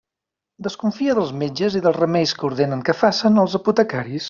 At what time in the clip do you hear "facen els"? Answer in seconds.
3.05-3.61